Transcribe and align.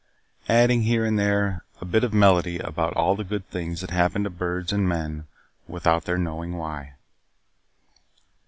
Adding, 0.49 0.81
here 0.81 1.05
and 1.05 1.19
there, 1.19 1.63
a 1.79 1.85
bit 1.85 2.03
of 2.03 2.11
melody 2.11 2.57
about 2.57 2.95
all 2.95 3.15
the 3.15 3.23
good 3.23 3.47
things 3.51 3.81
that 3.81 3.91
happen 3.91 4.23
to 4.23 4.31
birds 4.31 4.73
and 4.73 4.89
men 4.89 5.27
without 5.67 6.05
their 6.05 6.17
knowing 6.17 6.57
why. 6.57 6.95